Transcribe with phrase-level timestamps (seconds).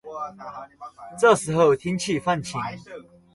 [1.19, 2.59] 这时候天气放晴